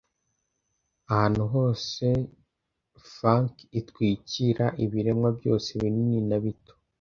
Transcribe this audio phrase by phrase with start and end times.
[1.11, 2.05] ahantu hose
[3.13, 6.73] funk itwikira ibiremwa byose binini na bito